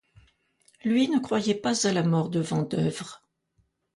Lui, 0.83 1.09
ne 1.09 1.19
croyait 1.19 1.53
pas 1.53 1.85
à 1.85 1.93
la 1.93 2.01
mort 2.01 2.31
de 2.31 2.39
Vandeuvres. 2.39 3.21